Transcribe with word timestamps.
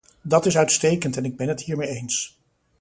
Dat 0.21 0.45
is 0.45 0.57
uitstekend 0.57 1.17
en 1.17 1.25
ik 1.25 1.35
ben 1.37 1.47
het 1.47 1.61
hiermee 1.61 1.87
eens. 1.89 2.37